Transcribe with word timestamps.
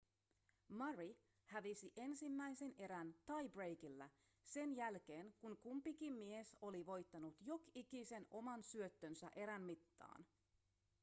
murray 0.69 1.15
hävisi 1.45 1.93
ensimmäisen 1.97 2.73
erän 2.77 3.13
tie-breakilla 3.25 4.09
sen 4.43 4.75
jälkeen 4.75 5.33
kun 5.39 5.57
kumpikin 5.57 6.13
mies 6.13 6.55
oli 6.61 6.85
voittanut 6.85 7.37
jok'ikisen 7.45 8.25
oman 8.31 8.63
syöttönsä 8.63 9.31
erän 9.35 9.61
mittaan 9.61 10.25